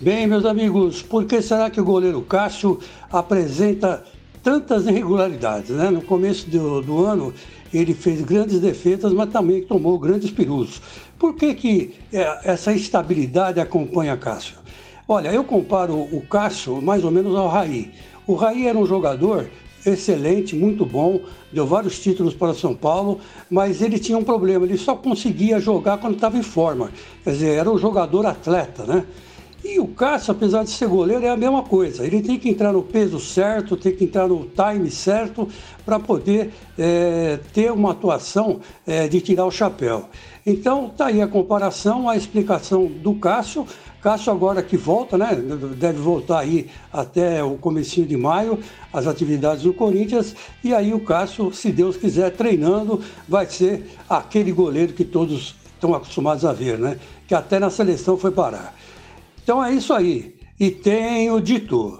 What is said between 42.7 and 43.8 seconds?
do Cássio.